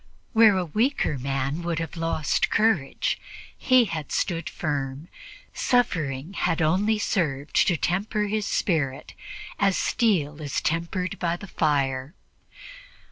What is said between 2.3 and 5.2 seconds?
courage, he had stood firm;